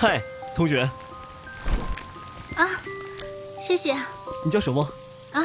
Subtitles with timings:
[0.00, 0.22] 嗨，
[0.54, 0.88] 同学。
[2.54, 2.70] 啊，
[3.60, 3.96] 谢谢。
[4.44, 4.88] 你叫什么？
[5.32, 5.42] 啊，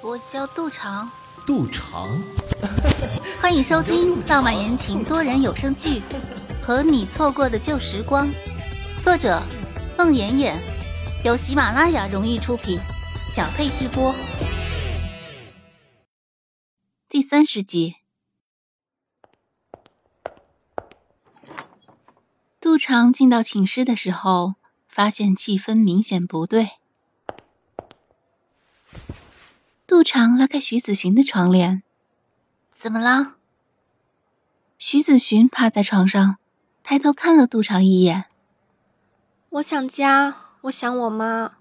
[0.00, 1.10] 我叫杜长。
[1.46, 2.08] 杜长。
[3.38, 6.00] 欢迎收听浪漫言情多人有声剧
[6.62, 8.26] 《和你错过的旧时光》，
[9.02, 9.42] 作者：
[9.98, 10.58] 孟妍妍，
[11.22, 12.80] 由喜马拉雅荣誉出品，
[13.30, 14.14] 小佩直播。
[17.10, 17.96] 第三十集。
[22.70, 24.54] 杜长进到寝室的时候，
[24.86, 26.70] 发现气氛明显不对。
[29.88, 31.82] 杜长拉开徐子寻的床帘，
[32.70, 33.34] 怎么了？
[34.78, 36.36] 徐子寻趴在床上，
[36.84, 38.26] 抬头看了杜长一眼。
[39.48, 41.54] 我想家，我想我妈。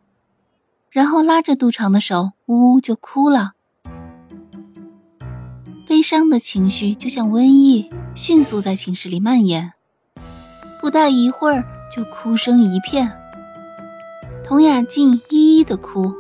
[0.91, 3.53] 然后拉着杜长的手，呜呜就哭了。
[5.87, 9.73] 悲伤的情绪就像瘟疫，迅速在寝室里蔓延。
[10.79, 13.11] 不大一会儿，就哭声一片。
[14.43, 16.13] 童雅静依依的哭，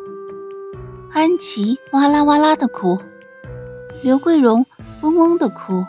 [1.11, 2.99] 安琪哇啦哇啦的哭，
[4.03, 4.65] 刘桂荣
[5.01, 5.85] 嗡嗡的哭。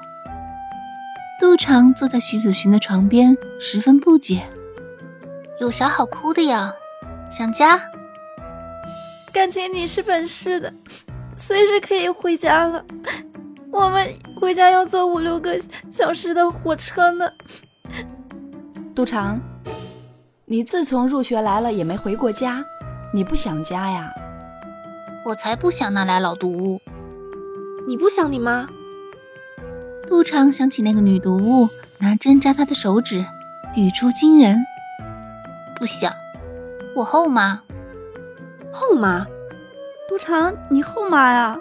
[1.40, 4.42] 杜长坐在徐子寻的床边，十分不解
[5.60, 6.72] ：“有啥好哭的呀？
[7.30, 7.80] 想家？
[9.32, 10.72] 感情你是本市的，
[11.36, 12.84] 随时可以回家了。
[13.72, 14.06] 我们
[14.40, 15.58] 回家要坐五六个
[15.90, 17.28] 小时的火车呢。”
[18.92, 19.40] 杜长，
[20.46, 22.64] 你自从入学来了也没回过家，
[23.14, 24.10] 你不想家呀？
[25.24, 26.80] 我才不想那俩老毒物！
[27.86, 28.68] 你不想你妈？
[30.08, 31.68] 杜长想起那个女毒物
[31.98, 33.24] 拿针扎他的手指，
[33.76, 34.58] 语出惊人。
[35.76, 36.12] 不想，
[36.96, 37.62] 我后妈。
[38.72, 39.24] 后妈？
[40.08, 41.58] 杜长，你后妈呀？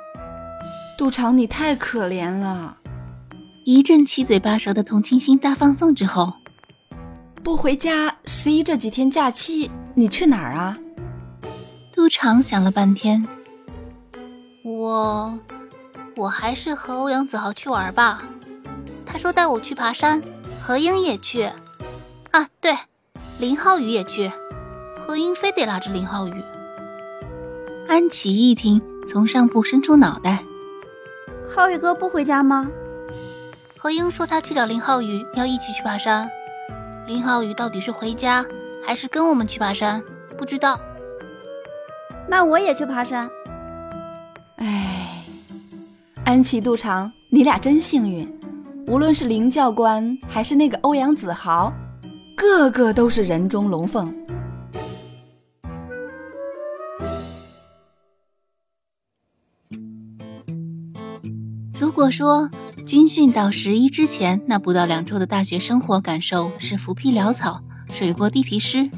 [0.98, 2.78] 杜长，你太可怜了。
[3.66, 6.34] 一阵七嘴八舌的同情心大放送之后。
[7.50, 10.78] 不回家，十一这几天假期你去哪儿啊？
[11.92, 13.28] 杜长想了半天，
[14.64, 15.36] 我
[16.16, 18.22] 我还是和欧阳子豪去玩吧。
[19.04, 20.22] 他说带我去爬山，
[20.62, 21.50] 何英也去。
[22.30, 22.78] 啊，对，
[23.40, 24.32] 林浩宇也去。
[25.00, 26.44] 何英非得拉着林浩宇。
[27.88, 30.44] 安琪一听，从上铺伸出脑袋
[31.50, 32.70] ：“浩宇哥不回家吗？”
[33.76, 36.30] 何英说他去找林浩宇，要一起去爬山。
[37.10, 38.46] 林浩宇到底是回家
[38.86, 40.00] 还是跟我们去爬山？
[40.38, 40.80] 不知道。
[42.28, 43.28] 那我也去爬山。
[44.58, 45.26] 哎，
[46.24, 48.32] 安琪、杜长，你俩真幸运。
[48.86, 51.74] 无论是林教官还是那个欧阳子豪，
[52.38, 54.14] 个个都是人中龙凤。
[61.80, 62.48] 如果说……
[62.90, 67.62] 军训到十一之前，那不到两周的大学生活感受是浮皮潦草、
[67.92, 68.90] 水过地皮湿。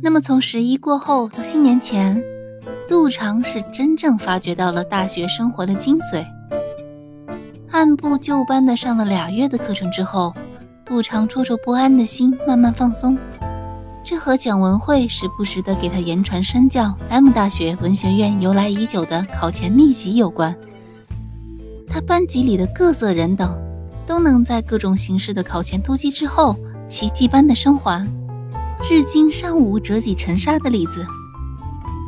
[0.00, 2.22] 那么从十一过后到新年前，
[2.86, 6.24] 杜长是真正发掘到了大学生活的精髓。
[7.72, 10.32] 按部就班的上了俩月的课程之后，
[10.84, 13.18] 杜长戳戳不安的心慢慢放松。
[14.04, 20.56] 这和蒋文慧时不时的给他言传身教 M 大学文学院由来已久的考前秘籍有关。
[21.92, 23.54] 他班级里的各色人等，
[24.06, 26.56] 都能在各种形式的考前突击之后，
[26.88, 28.10] 奇迹般的生还，
[28.82, 31.04] 至今尚无折戟沉沙的例子。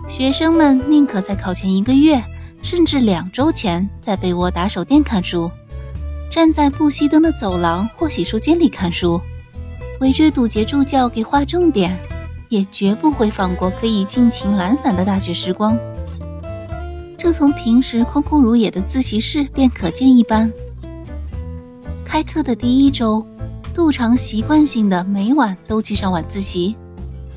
[0.08, 2.22] 学生们宁可在考前一个月，
[2.62, 5.50] 甚至两周前，在被窝打手电看书，
[6.30, 9.20] 站在不熄灯的走廊或洗漱间里看书，
[10.00, 11.94] 围追堵截助教给划重点，
[12.48, 15.78] 也绝不会放过可以尽情懒散的大学时光。
[17.24, 20.52] 这从平时空空如也的自习室便可见一斑。
[22.04, 23.26] 开课的第一周，
[23.72, 26.76] 杜长习惯性的每晚都去上晚自习，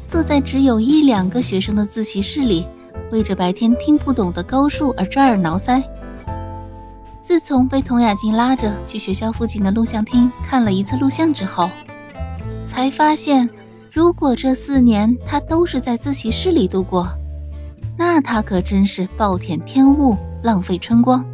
[0.05, 2.67] 坐在只有一两个学生的自习室里，
[3.13, 5.81] 为着白天听不懂的高数而抓耳挠腮。
[7.23, 11.69] 自从被童雅静拉着去学校附近的录像厅看了一次录像之后，
[12.65, 13.49] 才发现，
[13.89, 17.07] 如果这四年他都是在自习室里度过。
[17.97, 21.25] 那他可真是暴殄天物，浪费春光。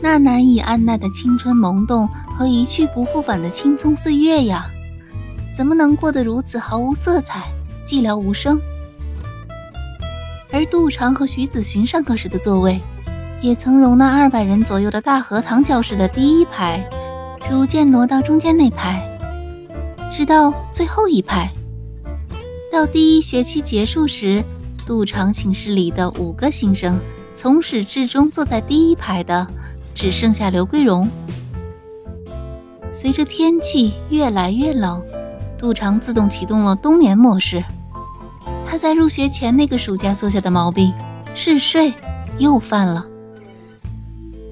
[0.00, 4.66] 那难以按捺的青春萌动和一去不复返的青葱岁月呀，
[5.56, 7.44] 怎么能过得如此毫无色彩、
[7.86, 8.60] 寂寥无声？
[10.50, 12.80] 而杜长和徐子寻上课时的座位，
[13.40, 16.84] 也曾容纳二百人左右的大荷塘教室的第一排，
[17.48, 19.02] 逐渐挪到中间那排，
[20.12, 21.48] 直到最后一排。
[22.72, 24.44] 到第一学期结束时。
[24.86, 26.98] 杜长寝室里的五个新生，
[27.36, 29.46] 从始至终坐在第一排的，
[29.94, 31.08] 只剩下刘桂荣。
[32.92, 35.02] 随着天气越来越冷，
[35.56, 37.64] 杜长自动启动了冬眠模式。
[38.66, 40.92] 他在入学前那个暑假做下的毛病
[41.34, 41.92] 嗜睡
[42.38, 43.06] 又犯了。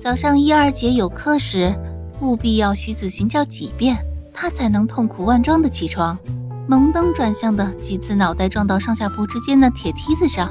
[0.01, 1.75] 早上一二节有课时，
[2.21, 3.99] 务必要徐子寻叫几遍，
[4.33, 6.19] 他才能痛苦万状的起床。
[6.69, 10.51] 蒙登转向的几次脑袋撞到上下铺之间的铁梯子上，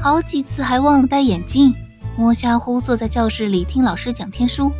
[0.00, 1.74] 好几次还忘了戴眼镜，
[2.16, 4.72] 摸瞎乎坐在教室里听老师讲天书。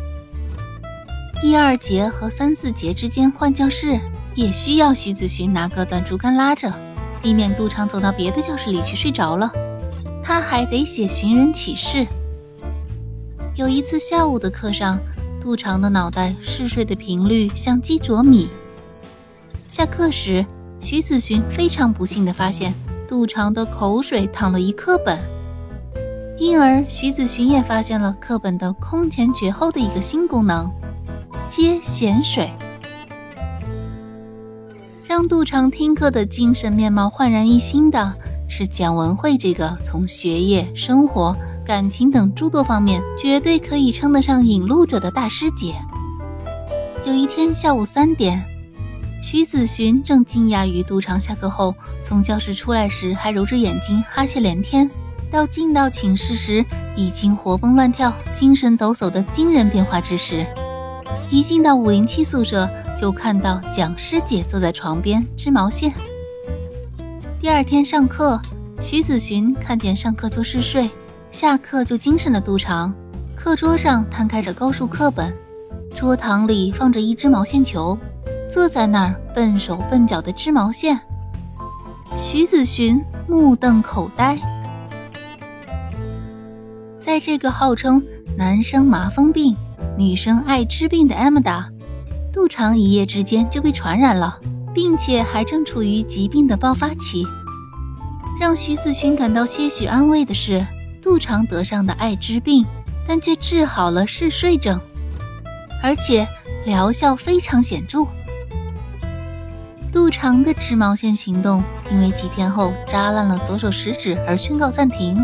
[1.43, 3.99] 一二节和三四节之间换教室，
[4.33, 6.73] 也需要徐子寻拿个短竹竿拉着，
[7.21, 9.51] 以免杜长走到别的教室里去睡着了。
[10.23, 12.07] 他还得写寻人启事。
[13.55, 14.99] 有一次下午的课上，
[15.39, 18.49] 杜长的脑袋嗜睡的频率像鸡啄米。
[19.67, 20.45] 下课时，
[20.79, 22.73] 徐子寻非常不幸地发现
[23.07, 25.19] 杜长的口水淌了一课本，
[26.39, 30.69] 因而徐子寻也发现了课本的空前绝后的一个新功能。
[31.49, 32.49] 接咸水，
[35.05, 38.13] 让杜长听课的精神面貌焕然一新的
[38.49, 41.35] 是蒋文慧这个从学业、生活、
[41.65, 45.75] 感情等诸多方面绝对可以称得上引路者的大师姐。
[47.05, 48.43] 有一天下午三点，
[49.29, 54.89] 徐子寻正惊讶于杜长下课后从教室出来时还揉着眼睛哈欠连天，
[55.29, 56.65] 到进到寝室时
[56.95, 60.47] 已经活蹦乱跳、精神抖擞的惊人变化之时。
[61.29, 65.93] 一进到五零七宿舍，就看到蒋师姐坐在床边织毛线。
[67.41, 68.41] 第二天上课，
[68.79, 70.89] 徐子寻看见上课就嗜睡，
[71.33, 72.95] 下课就精神的杜长，
[73.35, 75.33] 课桌上摊开着高数课本，
[75.93, 77.99] 桌堂里放着一只毛线球，
[78.49, 80.99] 坐在那儿笨手笨脚的织毛线。
[82.17, 84.37] 徐子寻目瞪口呆，
[86.99, 88.03] 在这个号称
[88.37, 89.55] 男生麻风病。
[89.97, 91.69] 女生艾滋病的 M 达，
[92.31, 94.39] 杜长一夜之间就被传染了，
[94.73, 97.25] 并且还正处于疾病的爆发期。
[98.39, 100.65] 让徐子勋感到些许安慰的是，
[101.01, 102.63] 杜长得上的艾滋病，
[103.07, 104.79] 但却治好了嗜睡症，
[105.81, 106.27] 而且
[106.65, 108.05] 疗效非常显著。
[110.07, 111.61] 杜长的织毛线行动
[111.91, 115.17] 因为几天后扎烂了左手食指而宣告暂停。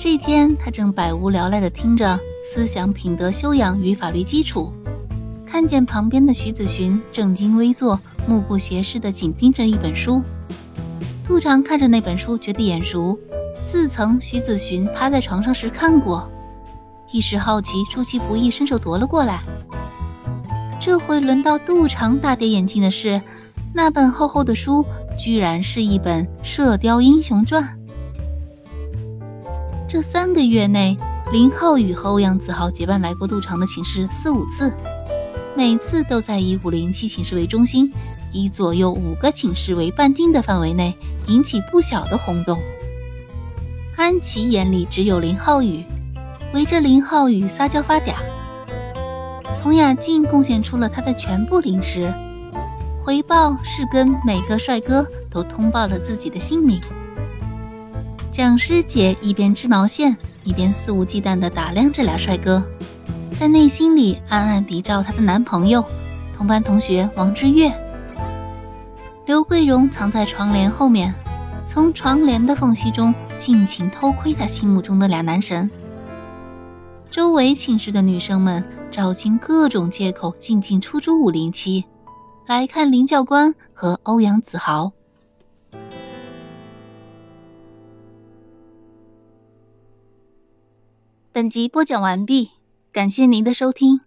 [0.00, 2.18] 这天，他正百无聊赖地听着。
[2.42, 4.72] 思想品德修养与法律基础。
[5.44, 10.22] 看见旁边的徐子寻正襟危坐、目不斜视地紧盯着一本书，
[11.22, 13.18] 杜长看着那本书觉得眼熟，
[13.70, 16.26] 自曾徐子寻趴在床上时看过，
[17.12, 19.42] 一时好奇，出其不意伸手夺了过来。
[20.80, 23.20] 这回轮到杜长大跌眼镜的是，
[23.76, 24.86] 那本厚厚的书
[25.18, 27.62] 居然是一本《射雕英雄传》。
[29.88, 30.96] 这三个月内。
[31.32, 34.70] 林浩宇和欧阳子豪结伴来过杜长的寝室四五次，
[35.56, 37.90] 每次都在以五零七寝室为中心，
[38.30, 40.94] 以左右五个寝室为半径的范围内
[41.26, 42.60] 引起不小的轰动。
[43.96, 45.82] 安琪眼里只有林浩宇，
[46.52, 48.12] 围着林浩宇撒娇发嗲。
[49.62, 52.12] 童雅静贡献出了她的全部零食，
[53.04, 56.80] 回报是跟每个帅哥都通报了自己的姓名。
[58.32, 60.16] 蒋师姐一边织毛线。
[60.42, 62.62] 一边肆无忌惮地打量这俩帅哥，
[63.40, 65.82] 在内心里暗暗比照她的男朋友，
[66.36, 67.72] 同班同学王之月。
[69.24, 71.14] 刘桂荣藏在床帘后面，
[71.66, 75.70] 从床帘的缝隙中尽情偷窥她心目中的俩男神。
[77.10, 81.86] 周围寝室的女生们找尽各种借口进进出出五零七，
[82.46, 84.92] 来看林教官和欧阳子豪。
[91.32, 92.50] 本集播讲完毕，
[92.92, 94.02] 感谢您的收听。